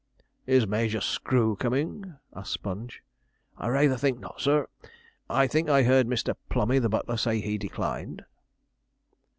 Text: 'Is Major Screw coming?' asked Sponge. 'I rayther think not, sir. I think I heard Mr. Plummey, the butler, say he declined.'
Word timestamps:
'Is 0.47 0.65
Major 0.65 0.99
Screw 0.99 1.55
coming?' 1.55 2.15
asked 2.35 2.53
Sponge. 2.53 3.03
'I 3.59 3.67
rayther 3.67 3.97
think 3.97 4.19
not, 4.19 4.41
sir. 4.41 4.65
I 5.29 5.45
think 5.45 5.69
I 5.69 5.83
heard 5.83 6.07
Mr. 6.07 6.33
Plummey, 6.49 6.79
the 6.79 6.89
butler, 6.89 7.17
say 7.17 7.39
he 7.39 7.59
declined.' 7.59 8.25